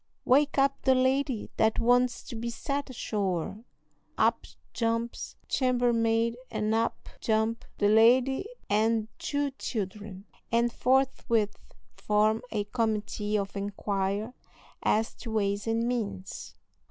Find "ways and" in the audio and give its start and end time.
15.33-15.87